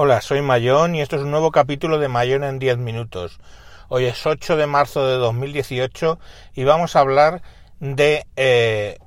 Hola, 0.00 0.20
soy 0.20 0.42
Mayón 0.42 0.94
y 0.94 1.00
esto 1.00 1.16
es 1.16 1.22
un 1.22 1.32
nuevo 1.32 1.50
capítulo 1.50 1.98
de 1.98 2.06
Mayón 2.06 2.44
en 2.44 2.60
10 2.60 2.78
minutos. 2.78 3.40
Hoy 3.88 4.04
es 4.04 4.24
8 4.24 4.56
de 4.56 4.66
marzo 4.68 5.04
de 5.04 5.16
2018 5.16 6.20
y 6.54 6.62
vamos 6.62 6.94
a 6.94 7.00
hablar 7.00 7.42
de 7.80 8.24
eh, 8.36 8.98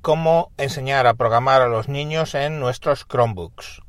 cómo 0.00 0.50
enseñar 0.56 1.06
a 1.06 1.12
programar 1.14 1.60
a 1.60 1.68
los 1.68 1.88
niños 1.88 2.34
en 2.34 2.60
nuestros 2.60 3.06
Chromebooks. 3.06 3.82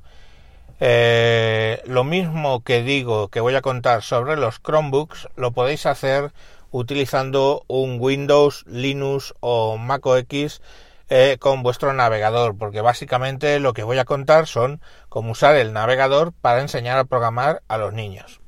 Eh, 0.80 1.82
lo 1.86 2.04
mismo 2.04 2.64
que 2.64 2.84
digo 2.84 3.30
que 3.30 3.40
voy 3.40 3.56
a 3.56 3.62
contar 3.62 4.02
sobre 4.04 4.36
los 4.36 4.60
Chromebooks 4.62 5.30
lo 5.36 5.52
podéis 5.52 5.86
hacer 5.86 6.34
utilizando 6.72 7.64
un 7.68 7.98
Windows, 8.00 8.66
Linux 8.68 9.34
o 9.40 9.78
Mac 9.78 10.06
OS 10.06 10.62
eh, 11.10 11.38
con 11.40 11.62
vuestro 11.62 11.94
navegador, 11.94 12.58
porque 12.58 12.82
básicamente 12.82 13.60
lo 13.60 13.74
que 13.74 13.84
voy 13.84 14.00
a 14.00 14.06
contar 14.06 14.48
son 14.48 14.82
cómo 15.10 15.34
usar 15.34 15.56
el 15.56 15.72
navegador 15.72 16.34
para 16.34 16.62
enseñar 16.62 16.98
a 16.98 17.04
programar 17.04 17.62
a 17.68 17.78
los 17.78 17.94
niños. 17.94 18.42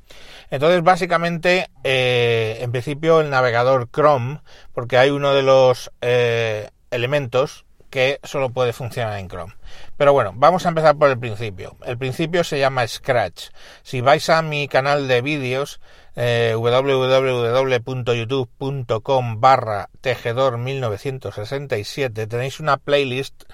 Entonces, 0.50 0.82
básicamente, 0.82 1.70
eh, 1.84 2.58
en 2.62 2.72
principio 2.72 3.22
el 3.22 3.30
navegador 3.30 3.90
Chrome, 3.92 4.40
porque 4.74 4.98
hay 4.98 5.12
uno 5.12 5.34
de 5.34 5.44
los 5.44 5.92
eh, 6.02 6.70
elementos 6.92 7.66
que 7.96 8.20
solo 8.24 8.50
puede 8.50 8.74
funcionar 8.74 9.18
en 9.20 9.30
Chrome. 9.30 9.54
Pero 9.96 10.12
bueno, 10.12 10.34
vamos 10.36 10.66
a 10.66 10.70
empezar 10.70 10.98
por 10.98 11.10
el 11.10 11.18
principio. 11.18 11.78
El 11.86 11.98
principio 11.98 12.44
se 12.44 12.60
llama 12.60 12.86
Scratch. 12.86 13.52
Si 13.84 14.02
vais 14.02 14.30
a 14.30 14.42
mi 14.42 14.68
canal 14.68 15.08
de 15.08 15.22
vídeos, 15.22 15.80
eh, 16.18 16.56
www.youtube.com 16.58 19.40
barra 19.40 19.90
tejedor 20.02 20.58
1967 20.58 22.28
tenéis 22.28 22.60
una 22.60 22.76
playlist 22.76 23.46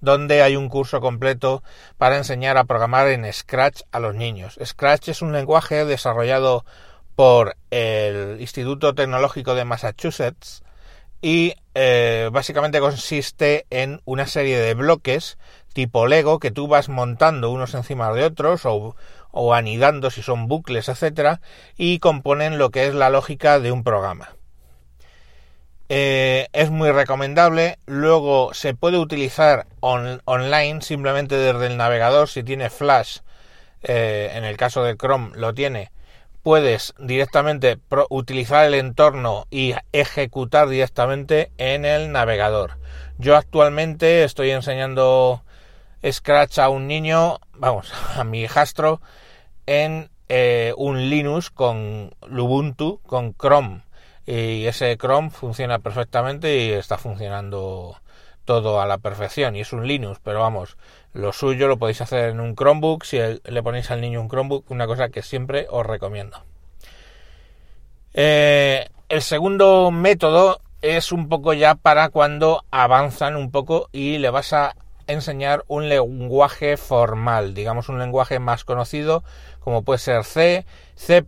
donde 0.00 0.42
hay 0.42 0.54
un 0.54 0.68
curso 0.68 1.00
completo 1.00 1.64
para 1.96 2.18
enseñar 2.18 2.56
a 2.56 2.66
programar 2.66 3.08
en 3.08 3.32
Scratch 3.32 3.80
a 3.90 3.98
los 3.98 4.14
niños. 4.14 4.60
Scratch 4.64 5.08
es 5.08 5.22
un 5.22 5.32
lenguaje 5.32 5.84
desarrollado 5.84 6.64
por 7.16 7.56
el 7.72 8.40
Instituto 8.40 8.94
Tecnológico 8.94 9.56
de 9.56 9.64
Massachusetts 9.64 10.62
y 11.20 11.54
eh, 11.74 12.28
básicamente 12.32 12.80
consiste 12.80 13.66
en 13.70 14.00
una 14.04 14.26
serie 14.26 14.58
de 14.58 14.74
bloques 14.74 15.38
tipo 15.72 16.06
Lego 16.06 16.38
que 16.38 16.50
tú 16.50 16.66
vas 16.66 16.88
montando 16.88 17.50
unos 17.50 17.74
encima 17.74 18.12
de 18.12 18.24
otros 18.24 18.62
o, 18.64 18.94
anidando 19.54 20.10
si 20.10 20.22
son 20.22 20.48
bucles, 20.48 20.88
etcétera, 20.88 21.40
y 21.76 22.00
componen 22.00 22.58
lo 22.58 22.70
que 22.70 22.88
es 22.88 22.94
la 22.94 23.10
lógica 23.10 23.60
de 23.60 23.70
un 23.70 23.84
programa. 23.84 24.34
Eh, 25.88 26.48
es 26.52 26.70
muy 26.70 26.90
recomendable. 26.90 27.78
Luego 27.86 28.52
se 28.54 28.74
puede 28.74 28.98
utilizar 28.98 29.66
online 29.80 30.82
simplemente 30.82 31.36
desde 31.36 31.66
el 31.66 31.76
navegador. 31.76 32.28
Si 32.28 32.42
tiene 32.42 32.70
Flash, 32.70 33.18
eh, 33.82 34.32
en 34.34 34.44
el 34.44 34.56
caso 34.56 34.82
de 34.82 34.96
Chrome 34.96 35.30
lo 35.36 35.54
tiene, 35.54 35.92
puedes 36.48 36.94
directamente 36.98 37.78
utilizar 38.08 38.64
el 38.64 38.72
entorno 38.72 39.46
y 39.50 39.74
ejecutar 39.92 40.66
directamente 40.70 41.52
en 41.58 41.84
el 41.84 42.10
navegador. 42.10 42.78
Yo 43.18 43.36
actualmente 43.36 44.24
estoy 44.24 44.52
enseñando 44.52 45.42
Scratch 46.10 46.58
a 46.58 46.70
un 46.70 46.86
niño, 46.86 47.38
vamos, 47.52 47.92
a 48.16 48.24
mi 48.24 48.40
hijastro, 48.40 49.02
en 49.66 50.08
eh, 50.30 50.72
un 50.78 51.10
Linux 51.10 51.50
con 51.50 52.14
Ubuntu, 52.30 53.02
con 53.06 53.34
Chrome. 53.34 53.82
Y 54.24 54.64
ese 54.64 54.96
Chrome 54.96 55.28
funciona 55.28 55.80
perfectamente 55.80 56.56
y 56.56 56.70
está 56.70 56.96
funcionando 56.96 58.00
todo 58.48 58.80
a 58.80 58.86
la 58.86 58.96
perfección. 58.96 59.56
Y 59.56 59.60
es 59.60 59.74
un 59.74 59.86
Linux, 59.86 60.20
pero 60.24 60.40
vamos, 60.40 60.78
lo 61.12 61.34
suyo 61.34 61.68
lo 61.68 61.78
podéis 61.78 62.00
hacer 62.00 62.30
en 62.30 62.40
un 62.40 62.56
Chromebook. 62.56 63.04
Si 63.04 63.18
le 63.18 63.62
ponéis 63.62 63.90
al 63.90 64.00
niño 64.00 64.22
un 64.22 64.30
Chromebook, 64.30 64.70
una 64.70 64.86
cosa 64.86 65.10
que 65.10 65.20
siempre 65.20 65.66
os 65.68 65.84
recomiendo. 65.84 66.42
Eh, 68.14 68.88
el 69.10 69.20
segundo 69.20 69.90
método 69.90 70.62
es 70.80 71.12
un 71.12 71.28
poco 71.28 71.52
ya 71.52 71.74
para 71.74 72.08
cuando 72.08 72.64
avanzan 72.70 73.36
un 73.36 73.50
poco 73.50 73.90
y 73.92 74.16
le 74.16 74.30
vas 74.30 74.54
a 74.54 74.74
enseñar 75.06 75.62
un 75.68 75.90
lenguaje 75.90 76.78
formal, 76.78 77.52
digamos 77.52 77.90
un 77.90 77.98
lenguaje 77.98 78.38
más 78.38 78.64
conocido 78.64 79.24
como 79.60 79.82
puede 79.82 79.98
ser 79.98 80.24
C, 80.24 80.64
C++, 80.94 81.22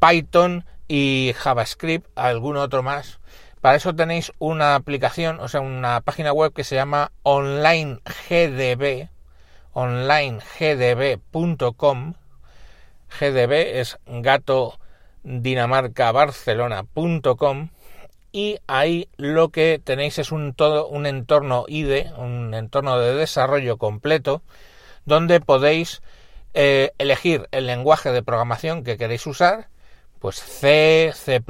Python 0.00 0.66
y 0.86 1.32
JavaScript, 1.34 2.06
algún 2.14 2.58
otro 2.58 2.82
más. 2.82 3.20
Para 3.64 3.78
eso 3.78 3.96
tenéis 3.96 4.30
una 4.40 4.74
aplicación, 4.74 5.40
o 5.40 5.48
sea, 5.48 5.62
una 5.62 6.02
página 6.02 6.34
web 6.34 6.52
que 6.52 6.64
se 6.64 6.74
llama 6.74 7.12
OnlineGDB, 7.22 9.08
onlinegdb.com. 9.72 12.12
GDB 13.18 13.52
es 13.80 13.96
gato 14.04 14.78
dinamarca 15.22 16.12
barcelona.com 16.12 17.70
y 18.32 18.58
ahí 18.66 19.08
lo 19.16 19.48
que 19.48 19.80
tenéis 19.82 20.18
es 20.18 20.30
un 20.30 20.52
todo 20.52 20.86
un 20.86 21.06
entorno 21.06 21.64
IDE, 21.66 22.12
un 22.18 22.52
entorno 22.52 22.98
de 22.98 23.14
desarrollo 23.14 23.78
completo 23.78 24.42
donde 25.06 25.40
podéis 25.40 26.02
eh, 26.52 26.92
elegir 26.98 27.48
el 27.50 27.64
lenguaje 27.64 28.12
de 28.12 28.22
programación 28.22 28.84
que 28.84 28.98
queréis 28.98 29.26
usar, 29.26 29.68
pues 30.24 30.36
C, 30.36 31.12
C++, 31.14 31.42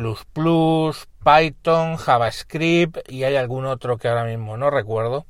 Python, 1.24 1.96
JavaScript 1.96 3.08
y 3.08 3.22
hay 3.22 3.36
algún 3.36 3.66
otro 3.66 3.98
que 3.98 4.08
ahora 4.08 4.24
mismo 4.24 4.56
no 4.56 4.68
recuerdo. 4.68 5.26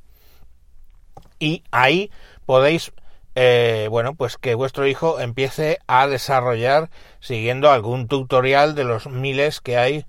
Y 1.39 1.63
ahí 1.71 2.11
podéis 2.47 2.95
eh, 3.35 3.89
bueno, 3.91 4.15
pues 4.15 4.39
que 4.39 4.55
vuestro 4.55 4.87
hijo 4.87 5.21
empiece 5.21 5.79
a 5.87 6.07
desarrollar 6.07 6.89
siguiendo 7.21 7.71
algún 7.71 8.09
tutorial 8.09 8.75
de 8.75 8.85
los 8.85 9.09
miles 9.09 9.61
que 9.61 9.77
hay 9.77 10.07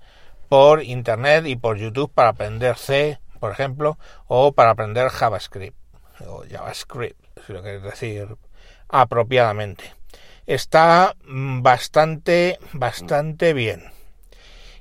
por 0.48 0.82
internet 0.82 1.44
y 1.46 1.56
por 1.56 1.76
YouTube 1.76 2.10
para 2.10 2.30
aprender 2.30 2.78
C, 2.78 3.20
por 3.38 3.52
ejemplo, 3.52 3.98
o 4.28 4.52
para 4.52 4.70
aprender 4.70 5.10
JavaScript 5.10 5.76
o 6.26 6.42
JavaScript, 6.50 7.20
si 7.46 7.52
lo 7.52 7.62
queréis 7.62 7.82
decir 7.82 8.34
apropiadamente. 8.88 9.92
Está 10.46 11.14
mm, 11.26 11.62
bastante, 11.62 12.58
bastante 12.72 13.52
bien. 13.52 13.84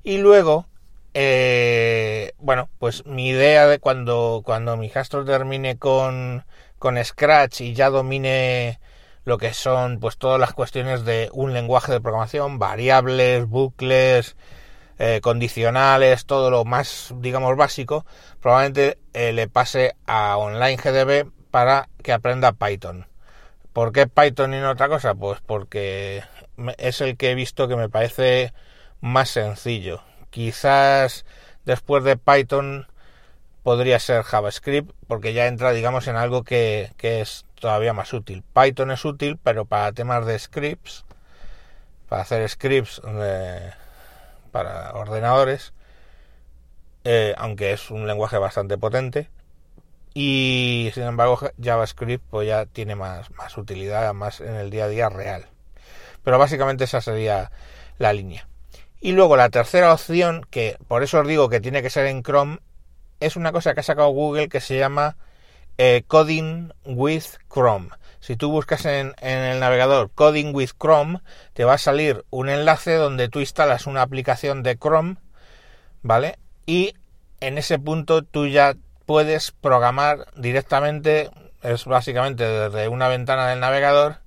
Y 0.03 0.17
luego, 0.19 0.67
eh, 1.13 2.33
bueno, 2.37 2.69
pues 2.79 3.05
mi 3.05 3.29
idea 3.29 3.67
de 3.67 3.79
cuando, 3.79 4.41
cuando 4.45 4.77
mi 4.77 4.87
hijastro 4.87 5.25
termine 5.25 5.77
con, 5.77 6.45
con 6.77 7.03
Scratch 7.03 7.61
y 7.61 7.73
ya 7.73 7.89
domine 7.89 8.79
lo 9.23 9.37
que 9.39 9.53
son 9.53 9.99
pues 9.99 10.17
todas 10.17 10.39
las 10.39 10.53
cuestiones 10.53 11.03
de 11.03 11.29
un 11.33 11.53
lenguaje 11.53 11.91
de 11.91 12.01
programación, 12.01 12.59
variables, 12.59 13.47
bucles, 13.47 14.35
eh, 14.99 15.19
condicionales, 15.21 16.25
todo 16.25 16.51
lo 16.51 16.63
más, 16.63 17.13
digamos, 17.17 17.57
básico, 17.57 18.05
probablemente 18.39 18.99
eh, 19.13 19.33
le 19.33 19.47
pase 19.47 19.95
a 20.05 20.37
Online 20.37 20.77
GDB 20.77 21.31
para 21.51 21.89
que 22.03 22.13
aprenda 22.13 22.53
Python. 22.53 23.07
¿Por 23.75 23.91
qué 23.91 24.07
Python 24.07 24.53
y 24.53 24.59
no 24.61 24.69
otra 24.71 24.87
cosa? 24.87 25.15
Pues 25.15 25.41
porque 25.45 26.23
es 26.77 27.01
el 27.01 27.17
que 27.17 27.31
he 27.31 27.35
visto 27.35 27.67
que 27.67 27.75
me 27.75 27.89
parece 27.89 28.53
más 29.01 29.27
sencillo. 29.27 30.01
Quizás 30.29 31.25
después 31.65 32.05
de 32.05 32.15
Python 32.15 32.87
podría 33.63 33.99
ser 33.99 34.23
JavaScript 34.23 34.93
porque 35.07 35.33
ya 35.33 35.47
entra 35.47 35.73
digamos 35.73 36.07
en 36.07 36.15
algo 36.15 36.45
que, 36.45 36.93
es 37.01 37.45
todavía 37.55 37.91
más 37.91 38.13
útil. 38.13 38.45
Python 38.53 38.91
es 38.91 39.03
útil 39.03 39.37
pero 39.43 39.65
para 39.65 39.91
temas 39.91 40.25
de 40.25 40.39
scripts, 40.39 41.03
para 42.07 42.21
hacer 42.21 42.47
scripts 42.47 43.01
para 44.53 44.93
ordenadores, 44.93 45.73
eh, 47.03 47.35
aunque 47.37 47.73
es 47.73 47.91
un 47.91 48.07
lenguaje 48.07 48.37
bastante 48.37 48.77
potente. 48.77 49.29
Y 50.17 50.91
sin 50.93 51.03
embargo 51.03 51.37
JavaScript 51.61 52.23
pues 52.29 52.47
ya 52.47 52.65
tiene 52.65 52.95
más, 52.95 53.29
más 53.31 53.57
utilidad, 53.57 54.13
más 54.13 54.39
en 54.39 54.55
el 54.55 54.69
día 54.69 54.85
a 54.85 54.87
día 54.87 55.09
real. 55.09 55.45
Pero 56.23 56.39
básicamente 56.39 56.85
esa 56.85 57.01
sería 57.01 57.51
la 57.97 58.13
línea. 58.13 58.47
Y 59.01 59.11
luego 59.11 59.35
la 59.35 59.49
tercera 59.49 59.93
opción, 59.93 60.47
que 60.49 60.77
por 60.87 61.03
eso 61.03 61.19
os 61.19 61.27
digo 61.27 61.49
que 61.49 61.59
tiene 61.59 61.81
que 61.81 61.89
ser 61.89 62.05
en 62.07 62.23
Chrome, 62.23 62.59
es 63.19 63.35
una 63.35 63.51
cosa 63.51 63.73
que 63.73 63.81
ha 63.81 63.83
sacado 63.83 64.07
Google 64.09 64.47
que 64.47 64.61
se 64.61 64.77
llama 64.77 65.17
eh, 65.77 66.03
Coding 66.07 66.71
with 66.85 67.25
Chrome. 67.53 67.89
Si 68.21 68.37
tú 68.37 68.49
buscas 68.49 68.85
en, 68.85 69.13
el 69.21 69.59
navegador 69.59 70.09
Coding 70.15 70.55
with 70.55 70.71
Chrome, 70.79 71.19
te 71.53 71.65
va 71.65 71.73
a 71.73 71.77
salir 71.77 72.25
un 72.29 72.49
enlace 72.49 72.95
donde 72.95 73.27
tú 73.27 73.41
instalas 73.41 73.85
una 73.85 74.01
aplicación 74.01 74.63
de 74.63 74.77
Chrome, 74.77 75.17
¿vale? 76.01 76.39
Y 76.65 76.95
en 77.41 77.57
ese 77.57 77.77
punto 77.77 78.23
tú 78.23 78.47
ya 78.47 78.75
puedes 79.05 79.51
programar 79.51 80.27
directamente, 80.35 81.29
es 81.61 81.85
básicamente 81.85 82.43
desde 82.43 82.87
una 82.87 83.07
ventana 83.07 83.47
del 83.47 83.59
navegador, 83.59 84.17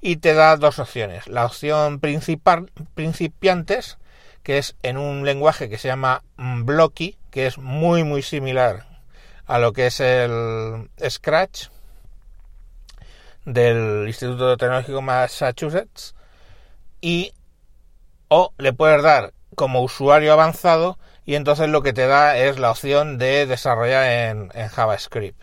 y 0.00 0.16
te 0.16 0.34
da 0.34 0.56
dos 0.56 0.78
opciones. 0.78 1.26
La 1.26 1.46
opción 1.46 2.00
principal, 2.00 2.70
principiantes, 2.94 3.98
que 4.42 4.58
es 4.58 4.76
en 4.82 4.98
un 4.98 5.24
lenguaje 5.24 5.68
que 5.68 5.78
se 5.78 5.88
llama 5.88 6.22
Blocky, 6.36 7.18
que 7.30 7.46
es 7.46 7.58
muy 7.58 8.04
muy 8.04 8.22
similar 8.22 8.86
a 9.46 9.58
lo 9.58 9.72
que 9.72 9.86
es 9.86 10.00
el 10.00 10.90
Scratch 11.08 11.68
del 13.44 14.04
Instituto 14.06 14.56
Tecnológico 14.56 15.02
Massachusetts 15.02 16.14
y 17.00 17.32
o 18.28 18.52
le 18.58 18.72
puedes 18.72 19.02
dar 19.02 19.32
como 19.54 19.82
usuario 19.82 20.32
avanzado 20.32 20.98
y 21.26 21.34
entonces 21.34 21.68
lo 21.68 21.82
que 21.82 21.92
te 21.92 22.06
da 22.06 22.38
es 22.38 22.58
la 22.58 22.70
opción 22.70 23.18
de 23.18 23.46
desarrollar 23.46 24.10
en, 24.10 24.48
JavaScript. 24.68 25.42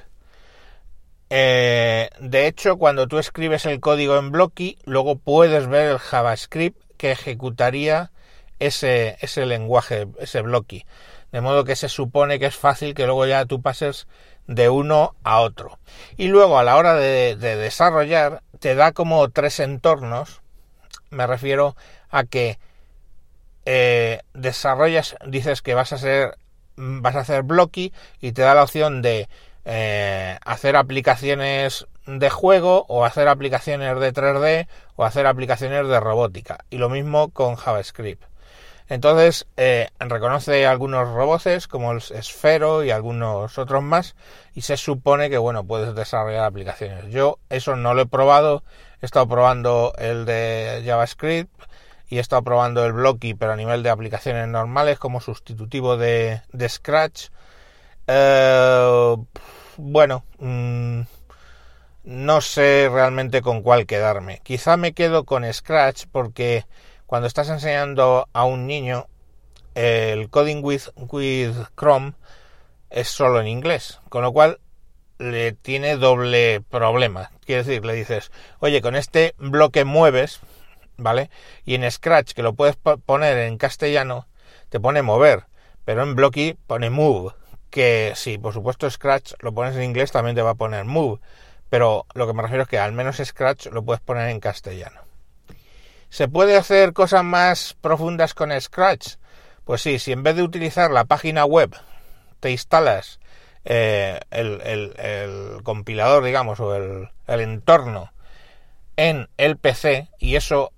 Eh, 1.29 2.09
de 2.19 2.47
hecho, 2.47 2.77
cuando 2.77 3.07
tú 3.07 3.19
escribes 3.19 3.65
el 3.65 3.79
código 3.79 4.17
en 4.17 4.31
Blocky, 4.31 4.77
luego 4.85 5.17
puedes 5.17 5.67
ver 5.67 5.91
el 5.91 5.99
JavaScript 5.99 6.81
que 6.97 7.11
ejecutaría 7.11 8.11
ese, 8.59 9.17
ese 9.19 9.45
lenguaje, 9.45 10.07
ese 10.19 10.41
Blocky. 10.41 10.85
De 11.31 11.41
modo 11.41 11.65
que 11.65 11.75
se 11.75 11.89
supone 11.89 12.39
que 12.39 12.45
es 12.45 12.55
fácil 12.55 12.93
que 12.93 13.05
luego 13.05 13.25
ya 13.25 13.45
tú 13.45 13.61
pases 13.61 14.07
de 14.47 14.69
uno 14.69 15.15
a 15.23 15.39
otro. 15.39 15.79
Y 16.17 16.27
luego 16.27 16.59
a 16.59 16.63
la 16.63 16.77
hora 16.77 16.93
de, 16.95 17.35
desarrollar 17.35 18.43
te 18.59 18.75
da 18.75 18.91
como 18.91 19.29
tres 19.29 19.59
entornos. 19.59 20.41
Me 21.09 21.27
refiero 21.27 21.75
a 22.09 22.23
que 22.23 22.59
eh, 23.65 24.19
desarrollas, 24.33 25.15
dices 25.25 25.61
que 25.61 25.73
vas 25.73 25.93
a 25.93 25.95
hacer, 25.95 26.37
vas 26.75 27.15
a 27.15 27.21
hacer 27.21 27.43
Blocky 27.43 27.93
y 28.19 28.31
te 28.31 28.41
da 28.41 28.55
la 28.55 28.63
opción 28.63 29.01
de 29.01 29.29
eh, 29.65 30.37
hacer 30.43 30.75
aplicaciones 30.75 31.87
de 32.05 32.29
juego 32.29 32.85
o 32.89 33.05
hacer 33.05 33.27
aplicaciones 33.27 33.97
de 33.99 34.13
3D 34.13 34.67
o 34.95 35.05
hacer 35.05 35.25
aplicaciones 35.25 35.87
de 35.87 35.99
robótica. 35.99 36.65
Y 36.69 36.77
lo 36.77 36.89
mismo 36.89 37.29
con 37.29 37.55
JavaScript. 37.55 38.23
Entonces, 38.89 39.47
eh, 39.55 39.87
reconoce 39.99 40.67
algunos 40.67 41.07
robots 41.07 41.67
como 41.67 41.93
el 41.93 41.99
Esfero 41.99 42.83
y 42.83 42.91
algunos 42.91 43.57
otros 43.57 43.81
más 43.81 44.15
y 44.53 44.61
se 44.61 44.75
supone 44.75 45.29
que, 45.29 45.37
bueno, 45.37 45.63
puedes 45.63 45.95
desarrollar 45.95 46.43
aplicaciones. 46.43 47.11
Yo 47.11 47.39
eso 47.49 47.77
no 47.77 47.93
lo 47.93 48.01
he 48.01 48.05
probado, 48.05 48.63
he 49.01 49.05
estado 49.05 49.27
probando 49.27 49.93
el 49.97 50.25
de 50.25 50.83
JavaScript 50.85 51.49
y 52.13 52.17
he 52.17 52.19
estado 52.19 52.43
probando 52.43 52.85
el 52.85 52.93
Blocky, 52.93 53.33
pero 53.33 53.53
a 53.53 53.55
nivel 53.55 53.81
de 53.81 53.89
aplicaciones 53.89 54.47
normales 54.47 54.99
como 54.99 55.19
sustitutivo 55.19 55.97
de, 55.97 56.43
Scratch. 56.69 57.29
Eh, 58.05 59.15
bueno, 59.77 60.23
mm, 60.37 61.01
no 62.03 62.41
sé 62.41 62.87
realmente 62.93 63.41
con 63.41 63.63
cuál 63.63 63.87
quedarme. 63.87 64.41
Quizá 64.43 64.77
me 64.77 64.93
quedo 64.93 65.23
con 65.23 65.51
Scratch 65.51 66.05
porque 66.11 66.67
cuando 67.07 67.27
estás 67.27 67.49
enseñando 67.49 68.29
a 68.31 68.45
un 68.45 68.67
niño 68.67 69.07
el 69.73 70.29
coding 70.29 70.63
with, 70.63 70.89
with 70.95 71.55
Chrome 71.75 72.13
es 72.91 73.07
solo 73.07 73.41
en 73.41 73.47
inglés, 73.47 74.01
con 74.09 74.21
lo 74.21 74.31
cual 74.31 74.59
le 75.17 75.53
tiene 75.53 75.97
doble 75.97 76.61
problema. 76.61 77.31
Quiere 77.43 77.63
decir, 77.63 77.83
le 77.83 77.95
dices, 77.95 78.31
oye, 78.59 78.83
con 78.83 78.95
este 78.95 79.33
bloque 79.39 79.83
mueves, 79.83 80.41
¿vale? 80.97 81.29
Y 81.65 81.75
en 81.75 81.89
Scratch, 81.89 82.33
que 82.33 82.43
lo 82.43 82.53
puedes 82.53 82.75
poner 82.75 83.37
en 83.37 83.57
castellano, 83.57 84.27
te 84.69 84.79
pone 84.79 85.01
mover, 85.01 85.45
pero 85.85 86.03
en 86.03 86.15
Blocky 86.15 86.55
pone 86.67 86.89
move, 86.89 87.33
que 87.69 88.13
sí, 88.15 88.37
por 88.37 88.53
supuesto 88.53 88.89
Scratch 88.89 89.33
lo 89.39 89.53
pones 89.53 89.75
en 89.75 89.83
inglés, 89.83 90.11
también 90.11 90.35
te 90.35 90.41
va 90.41 90.51
a 90.51 90.55
poner 90.55 90.85
move, 90.85 91.19
pero 91.69 92.05
lo 92.13 92.27
que 92.27 92.33
me 92.33 92.43
refiero 92.43 92.63
es 92.63 92.69
que 92.69 92.79
al 92.79 92.91
menos 92.91 93.17
Scratch 93.17 93.67
lo 93.67 93.83
puedes 93.83 94.01
poner 94.01 94.29
en 94.29 94.39
castellano. 94.39 95.01
¿Se 96.09 96.27
puede 96.27 96.55
hacer 96.55 96.93
cosas 96.93 97.23
más 97.23 97.75
profundas 97.81 98.35
con 98.35 98.51
Scratch? 98.61 99.15
Pues 99.65 99.81
sí, 99.81 99.97
si 99.97 100.11
en 100.11 100.21
vez 100.21 100.35
de 100.35 100.43
utilizar 100.43 100.91
la 100.91 101.05
página 101.05 101.45
web 101.45 101.75
te 102.39 102.51
instalas 102.51 103.19
eh, 103.65 104.19
el, 104.29 105.61
compilador, 105.63 106.23
digamos, 106.23 106.59
o 106.59 106.75
el, 106.75 107.09
entorno 107.27 108.11
en 108.95 109.29
el 109.37 109.57
PC, 109.57 110.09
y 110.19 110.35
eso 110.35 110.71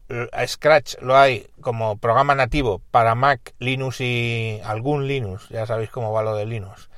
Scratch 0.45 0.95
lo 1.01 1.17
hay 1.17 1.47
como 1.61 1.97
programa 1.97 2.35
nativo 2.35 2.81
para 2.91 3.15
Mac, 3.15 3.53
Linux 3.59 4.01
y 4.01 4.61
algún 4.63 5.07
Linux, 5.07 5.49
ya 5.49 5.65
sabéis 5.65 5.89
cómo 5.89 6.11
va 6.11 6.23
lo 6.23 6.35
de 6.35 6.45
Linux, 6.45 6.89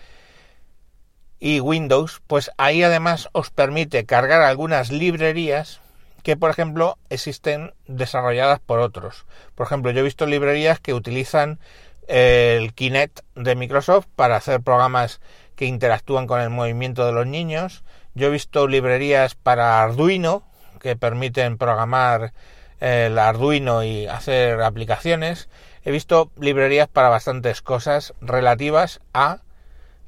y 1.40 1.60
Windows, 1.60 2.22
pues 2.28 2.52
ahí 2.58 2.84
además 2.84 3.30
os 3.32 3.50
permite 3.50 4.06
cargar 4.06 4.42
algunas 4.42 4.92
librerías 4.92 5.82
que, 6.24 6.36
por 6.36 6.50
ejemplo, 6.50 6.98
existen 7.10 7.74
desarrolladas 7.88 8.60
por 8.60 8.80
otros. 8.80 9.26
Por 9.56 9.66
ejemplo, 9.66 9.92
yo 9.92 10.02
he 10.02 10.04
visto 10.04 10.26
librerías 10.26 10.80
que 10.80 10.94
utilizan 10.94 11.60
el 12.08 12.74
Kinect 12.74 13.22
de 13.36 13.56
Microsoft 13.56 14.08
para 14.16 14.36
hacer 14.36 14.62
programas 14.62 15.22
que 15.56 15.66
interactúan 15.66 16.28
con 16.28 16.42
el 16.42 16.50
movimiento 16.50 17.06
de 17.06 17.14
los 17.14 17.28
niños. 17.28 17.84
Yo 18.14 18.28
he 18.28 18.32
visto 18.32 18.68
librerías 18.68 19.36
para 19.36 19.82
Arduino 19.82 20.44
que 20.80 20.96
permiten 20.96 21.58
programar 21.58 22.34
el 22.80 23.18
Arduino 23.18 23.84
y 23.84 24.08
hacer 24.08 24.62
aplicaciones. 24.62 25.50
He 25.84 25.92
visto 25.92 26.32
librerías 26.40 26.88
para 26.88 27.10
bastantes 27.10 27.62
cosas 27.62 28.14
relativas 28.22 29.00
a 29.14 29.40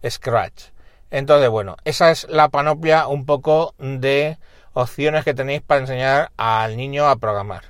Scratch. 0.07 0.65
Entonces, 1.11 1.49
bueno, 1.49 1.77
esa 1.85 2.11
es 2.11 2.27
la 2.29 2.49
panoplia 2.49 3.07
un 3.07 3.25
poco 3.25 3.73
de 3.79 4.37
opciones 4.73 5.23
que 5.23 5.33
tenéis 5.33 5.61
para 5.61 5.81
enseñar 5.81 6.31
al 6.37 6.77
niño 6.77 7.07
a 7.07 7.15
programar. 7.15 7.63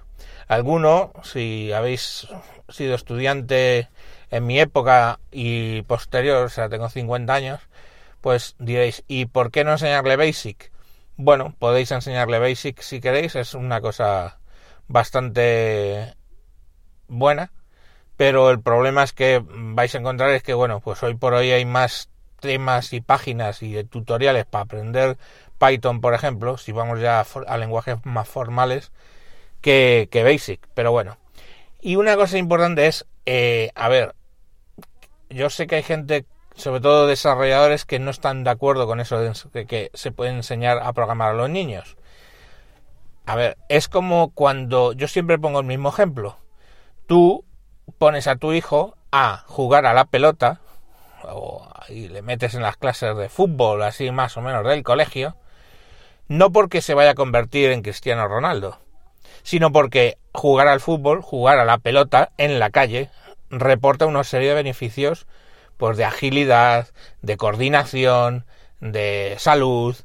Alguno, 0.48 1.14
si 1.24 1.72
habéis 1.72 2.28
sido 2.68 2.96
estudiante 2.96 3.88
en 4.32 4.46
mi 4.46 4.60
época 4.60 5.20
y 5.32 5.84
posterior, 5.84 6.46
o 6.46 6.50
sea, 6.50 6.70
tengo 6.70 6.90
50 6.90 7.34
años, 7.34 7.62
pues 8.22 8.56
diréis, 8.60 9.04
¿y 9.08 9.26
por 9.26 9.52
qué 9.52 9.64
no 9.64 9.72
enseñarle 9.72 10.18
Basic? 10.18 10.72
Bueno, 11.22 11.54
podéis 11.60 11.92
enseñarle 11.92 12.40
Basic 12.40 12.80
si 12.80 13.02
queréis, 13.02 13.36
es 13.36 13.54
una 13.54 13.82
cosa 13.82 14.40
bastante 14.88 16.16
buena, 17.10 17.52
pero 18.16 18.50
el 18.52 18.62
problema 18.62 19.04
es 19.04 19.12
que 19.12 19.44
vais 19.46 19.94
a 19.94 19.98
encontrar 19.98 20.30
es 20.30 20.44
que, 20.44 20.54
bueno, 20.54 20.80
pues 20.80 21.04
hoy 21.04 21.16
por 21.16 21.34
hoy 21.34 21.52
hay 21.52 21.66
más 21.66 22.10
temas 22.40 22.94
y 22.94 23.02
páginas 23.02 23.62
y 23.64 23.84
tutoriales 23.84 24.46
para 24.46 24.64
aprender 24.64 25.18
Python, 25.58 26.00
por 26.00 26.14
ejemplo, 26.14 26.58
si 26.58 26.72
vamos 26.72 27.02
ya 27.02 27.20
a, 27.48 27.58
lenguajes 27.58 27.98
más 28.06 28.30
formales, 28.30 28.94
que, 29.60 30.08
Basic. 30.24 30.70
Pero 30.74 30.94
bueno. 30.94 31.18
Y 31.82 31.98
una 31.98 32.16
cosa 32.16 32.38
importante 32.38 32.88
es, 32.88 33.06
eh, 33.26 33.72
a 33.76 33.90
ver, 33.90 34.16
yo 35.30 35.50
sé 35.50 35.68
que 35.68 35.76
hay 35.76 35.84
gente, 35.84 36.26
sobre 36.60 36.82
todo 36.82 37.08
desarrolladores, 37.08 37.86
que 37.86 38.00
no 38.00 38.12
están 38.12 38.44
de 38.44 38.52
acuerdo 38.52 38.86
con 38.86 39.00
eso 39.00 39.20
de 39.20 39.66
que 39.66 39.90
se 39.94 40.12
puede 40.12 40.32
enseñar 40.32 40.80
a 40.80 40.94
programar 40.94 41.32
a 41.32 41.34
los 41.34 41.50
niños. 41.50 41.98
A 43.26 43.36
ver, 43.36 43.58
es 43.70 43.88
como 43.88 44.32
cuando 44.32 44.94
yo 44.94 45.08
siempre 45.08 45.40
pongo 45.40 45.60
el 45.60 45.66
mismo 45.66 45.90
ejemplo. 45.90 46.38
Tú 47.08 47.46
pones 47.98 48.28
a 48.28 48.36
tu 48.36 48.54
hijo 48.54 48.96
a 49.12 49.44
jugar 49.48 49.86
a 49.86 49.94
la 49.94 50.06
pelota, 50.06 50.62
o 51.24 51.68
y 51.90 52.08
le 52.08 52.22
metes 52.22 52.54
en 52.54 52.62
las 52.62 52.78
clases 52.78 53.16
de 53.18 53.30
fútbol, 53.30 53.82
así 53.84 54.12
más 54.12 54.38
o 54.38 54.42
menos 54.42 54.66
del 54.66 54.84
colegio, 54.84 55.36
no 56.28 56.52
porque 56.52 56.82
se 56.82 56.94
vaya 56.94 57.12
a 57.12 57.16
convertir 57.16 57.72
en 57.72 57.82
Cristiano 57.82 58.28
Ronaldo, 58.28 58.78
sino 59.44 59.72
porque 59.72 60.18
jugar 60.34 60.68
al 60.68 60.80
fútbol, 60.80 61.22
jugar 61.22 61.58
a 61.60 61.66
la 61.66 61.80
pelota 61.80 62.32
en 62.38 62.60
la 62.60 62.70
calle, 62.70 63.10
reporta 63.50 64.06
una 64.06 64.24
serie 64.24 64.50
de 64.50 64.56
beneficios 64.56 65.26
pues 65.80 65.98
de 65.98 66.06
agilidad, 66.06 66.90
de 67.24 67.38
coordinación, 67.38 68.46
de 68.82 69.36
salud, 69.40 69.96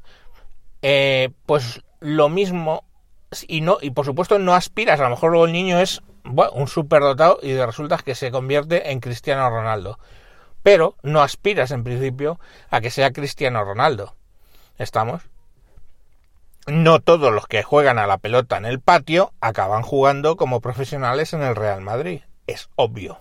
eh, 0.81 1.29
pues 1.45 1.83
lo 1.99 2.29
mismo 2.29 2.85
y 3.47 3.61
no 3.61 3.77
y 3.81 3.91
por 3.91 4.05
supuesto 4.05 4.39
no 4.39 4.55
aspiras, 4.55 4.99
a 4.99 5.03
lo 5.03 5.09
mejor 5.11 5.31
luego 5.31 5.45
el 5.45 5.51
niño 5.51 5.79
es 5.79 6.01
bueno, 6.23 6.53
un 6.53 6.67
superdotado 6.67 7.37
y 7.43 7.55
resulta 7.57 7.97
que 7.97 8.15
se 8.15 8.31
convierte 8.31 8.91
en 8.91 8.99
Cristiano 9.01 9.49
Ronaldo 9.49 9.99
pero 10.65 10.95
no 11.03 11.21
aspiras 11.21 11.69
en 11.69 11.83
principio 11.83 12.39
a 12.71 12.81
que 12.81 12.89
sea 12.89 13.13
Cristiano 13.13 13.63
Ronaldo. 13.63 14.15
¿Estamos? 14.79 15.21
No 16.65 17.01
todos 17.01 17.31
los 17.31 17.45
que 17.45 17.61
juegan 17.61 17.99
a 17.99 18.07
la 18.07 18.17
pelota 18.17 18.57
en 18.57 18.65
el 18.65 18.79
patio 18.79 19.31
acaban 19.41 19.83
jugando 19.83 20.37
como 20.37 20.61
profesionales 20.61 21.33
en 21.33 21.43
el 21.43 21.55
Real 21.55 21.81
Madrid. 21.81 22.21
Es 22.47 22.69
obvio. 22.75 23.19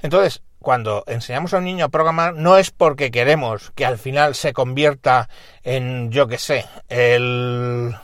Entonces, 0.00 0.42
cuando 0.60 1.04
enseñamos 1.06 1.52
a 1.52 1.58
un 1.58 1.64
niño 1.64 1.86
a 1.86 1.88
programar, 1.88 2.34
no 2.34 2.56
es 2.56 2.70
porque 2.70 3.10
queremos 3.10 3.72
que 3.74 3.86
al 3.86 3.98
final 3.98 4.34
se 4.34 4.52
convierta 4.52 5.28
en, 5.62 6.10
yo 6.10 6.28
que 6.28 6.38
sé, 6.38 6.66
el 6.88 7.96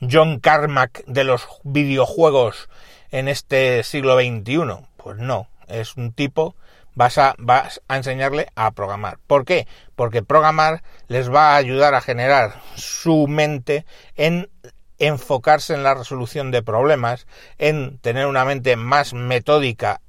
John 0.00 0.40
Carmack 0.40 1.04
de 1.06 1.24
los 1.24 1.46
videojuegos 1.62 2.68
en 3.10 3.28
este 3.28 3.82
siglo 3.82 4.18
XXI. 4.18 4.86
Pues 4.96 5.16
no, 5.16 5.48
es 5.68 5.96
un 5.96 6.12
tipo 6.12 6.54
vas 6.94 7.18
a, 7.18 7.34
vas 7.38 7.80
a 7.88 7.96
enseñarle 7.96 8.48
a 8.56 8.72
programar. 8.72 9.18
¿Por 9.26 9.44
qué? 9.44 9.66
Porque 9.96 10.22
programar 10.22 10.82
les 11.08 11.32
va 11.32 11.52
a 11.52 11.56
ayudar 11.56 11.94
a 11.94 12.00
generar 12.00 12.60
su 12.74 13.26
mente 13.26 13.86
en 14.16 14.50
enfocarse 14.98 15.74
en 15.74 15.82
la 15.82 15.94
resolución 15.94 16.50
de 16.50 16.62
problemas, 16.62 17.26
en 17.58 17.98
tener 17.98 18.26
una 18.26 18.44
mente 18.44 18.76
más 18.76 19.14
metódica 19.14 20.02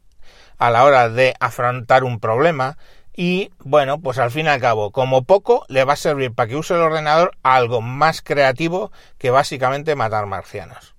a 0.62 0.70
la 0.70 0.84
hora 0.84 1.10
de 1.10 1.34
afrontar 1.40 2.04
un 2.04 2.20
problema 2.20 2.78
y 3.16 3.50
bueno, 3.58 4.00
pues 4.00 4.20
al 4.20 4.30
fin 4.30 4.46
y 4.46 4.50
al 4.50 4.62
cabo, 4.62 4.92
como 4.92 5.24
poco, 5.24 5.66
le 5.70 5.84
va 5.84 5.94
a 5.94 5.96
servir 5.96 6.36
para 6.36 6.48
que 6.48 6.56
use 6.56 6.76
el 6.76 6.82
ordenador 6.82 7.32
algo 7.42 7.82
más 7.82 8.22
creativo 8.22 8.92
que 9.18 9.32
básicamente 9.32 9.96
matar 9.96 10.28
marcianos. 10.28 10.94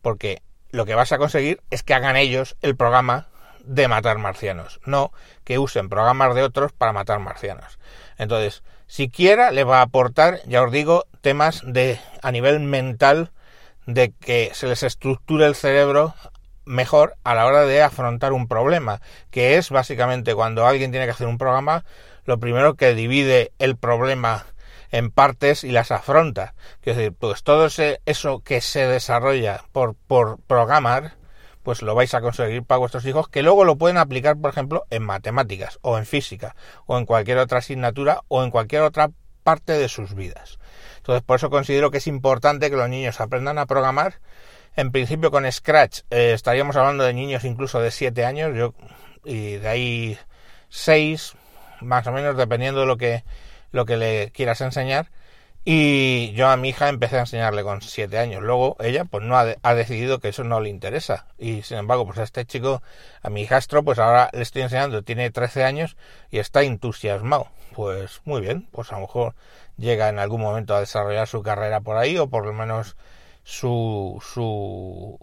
Porque 0.00 0.40
lo 0.70 0.86
que 0.86 0.94
vas 0.94 1.12
a 1.12 1.18
conseguir 1.18 1.60
es 1.70 1.82
que 1.82 1.92
hagan 1.92 2.16
ellos 2.16 2.56
el 2.62 2.74
programa 2.74 3.28
de 3.64 3.86
matar 3.86 4.16
marcianos, 4.16 4.80
no 4.86 5.12
que 5.44 5.58
usen 5.58 5.90
programas 5.90 6.34
de 6.34 6.42
otros 6.42 6.72
para 6.72 6.94
matar 6.94 7.18
marcianos. 7.18 7.78
Entonces, 8.16 8.62
siquiera 8.86 9.50
le 9.50 9.64
va 9.64 9.80
a 9.80 9.82
aportar, 9.82 10.40
ya 10.46 10.62
os 10.62 10.72
digo, 10.72 11.04
temas 11.20 11.60
de 11.66 12.00
a 12.22 12.32
nivel 12.32 12.60
mental 12.60 13.30
de 13.84 14.12
que 14.12 14.52
se 14.54 14.68
les 14.68 14.82
estructure 14.82 15.44
el 15.44 15.54
cerebro 15.54 16.14
mejor 16.64 17.16
a 17.24 17.34
la 17.34 17.46
hora 17.46 17.62
de 17.66 17.82
afrontar 17.82 18.32
un 18.32 18.48
problema, 18.48 19.00
que 19.30 19.56
es 19.56 19.70
básicamente 19.70 20.34
cuando 20.34 20.66
alguien 20.66 20.90
tiene 20.90 21.06
que 21.06 21.12
hacer 21.12 21.26
un 21.26 21.38
programa, 21.38 21.84
lo 22.24 22.38
primero 22.38 22.74
que 22.74 22.94
divide 22.94 23.52
el 23.58 23.76
problema 23.76 24.46
en 24.90 25.10
partes 25.10 25.64
y 25.64 25.72
las 25.72 25.90
afronta. 25.90 26.54
Es 26.82 26.96
decir, 26.96 27.14
pues 27.18 27.42
todo 27.42 27.66
eso 27.66 28.42
que 28.44 28.60
se 28.60 28.86
desarrolla 28.86 29.64
por, 29.72 29.94
por 29.94 30.38
programar, 30.46 31.14
pues 31.62 31.82
lo 31.82 31.94
vais 31.94 32.12
a 32.14 32.20
conseguir 32.20 32.62
para 32.62 32.78
vuestros 32.78 33.06
hijos, 33.06 33.28
que 33.28 33.42
luego 33.42 33.64
lo 33.64 33.76
pueden 33.76 33.96
aplicar, 33.96 34.36
por 34.36 34.50
ejemplo, 34.50 34.84
en 34.90 35.02
matemáticas, 35.02 35.78
o 35.82 35.96
en 35.98 36.06
física, 36.06 36.54
o 36.86 36.98
en 36.98 37.06
cualquier 37.06 37.38
otra 37.38 37.58
asignatura, 37.58 38.20
o 38.28 38.44
en 38.44 38.50
cualquier 38.50 38.82
otra 38.82 39.10
parte 39.42 39.72
de 39.72 39.88
sus 39.88 40.14
vidas. 40.14 40.58
Entonces, 40.98 41.22
por 41.22 41.36
eso 41.36 41.50
considero 41.50 41.90
que 41.90 41.98
es 41.98 42.06
importante 42.06 42.70
que 42.70 42.76
los 42.76 42.88
niños 42.88 43.20
aprendan 43.20 43.58
a 43.58 43.66
programar 43.66 44.20
en 44.76 44.92
principio 44.92 45.30
con 45.30 45.50
Scratch 45.50 46.00
eh, 46.10 46.32
estaríamos 46.32 46.76
hablando 46.76 47.04
de 47.04 47.14
niños 47.14 47.44
incluso 47.44 47.80
de 47.80 47.90
7 47.90 48.24
años, 48.24 48.56
yo 48.56 48.74
y 49.24 49.56
de 49.56 49.68
ahí 49.68 50.18
6 50.68 51.34
más 51.80 52.06
o 52.06 52.12
menos 52.12 52.36
dependiendo 52.36 52.80
de 52.80 52.86
lo 52.86 52.96
que 52.96 53.24
lo 53.72 53.86
que 53.86 53.96
le 53.96 54.30
quieras 54.32 54.60
enseñar. 54.60 55.10
Y 55.64 56.32
yo 56.32 56.48
a 56.48 56.56
mi 56.56 56.70
hija 56.70 56.88
empecé 56.88 57.18
a 57.18 57.20
enseñarle 57.20 57.62
con 57.62 57.82
7 57.82 58.18
años. 58.18 58.42
Luego 58.42 58.76
ella 58.80 59.04
pues 59.04 59.24
no 59.24 59.36
ha, 59.38 59.54
ha, 59.62 59.74
decidido 59.74 60.18
que 60.18 60.28
eso 60.28 60.42
no 60.42 60.60
le 60.60 60.68
interesa. 60.68 61.26
Y 61.38 61.62
sin 61.62 61.78
embargo, 61.78 62.04
pues 62.04 62.18
a 62.18 62.24
este 62.24 62.44
chico, 62.44 62.82
a 63.22 63.30
mi 63.30 63.42
hijastro, 63.42 63.84
pues 63.84 64.00
ahora 64.00 64.28
le 64.32 64.42
estoy 64.42 64.62
enseñando, 64.62 65.02
tiene 65.02 65.30
13 65.30 65.62
años 65.64 65.96
y 66.30 66.38
está 66.38 66.62
entusiasmado. 66.62 67.46
Pues 67.74 68.22
muy 68.24 68.40
bien, 68.40 68.68
pues 68.72 68.90
a 68.90 68.96
lo 68.96 69.02
mejor 69.02 69.34
llega 69.78 70.08
en 70.08 70.18
algún 70.18 70.40
momento 70.40 70.74
a 70.74 70.80
desarrollar 70.80 71.28
su 71.28 71.42
carrera 71.42 71.80
por 71.80 71.96
ahí 71.96 72.18
o 72.18 72.28
por 72.28 72.44
lo 72.44 72.52
menos 72.52 72.96
su, 73.44 74.22
su 74.22 75.18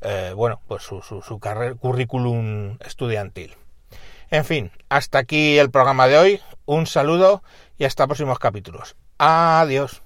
eh, 0.00 0.32
bueno, 0.36 0.60
pues 0.68 0.82
su, 0.82 1.00
su, 1.02 1.22
su 1.22 1.40
currículum 1.80 2.76
estudiantil. 2.80 3.56
En 4.30 4.44
fin, 4.44 4.70
hasta 4.88 5.18
aquí 5.18 5.58
el 5.58 5.70
programa 5.70 6.08
de 6.08 6.18
hoy. 6.18 6.40
Un 6.66 6.86
saludo 6.86 7.42
y 7.78 7.84
hasta 7.84 8.06
próximos 8.06 8.38
capítulos. 8.38 8.96
Adiós. 9.18 10.02